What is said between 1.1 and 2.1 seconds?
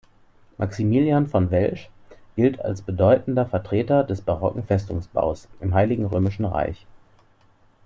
von Welsch